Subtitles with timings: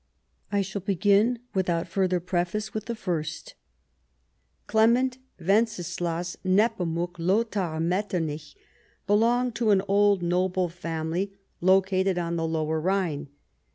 [0.51, 3.53] I shall begin, without further preface, with the first.
[4.65, 8.55] Clement Wenceslas Nepomuk Lothair Metternich
[9.05, 13.27] belonged to an old noble family located on the Lower Rhine.